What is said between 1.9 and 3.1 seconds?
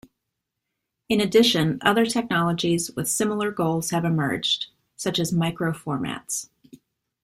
technologies with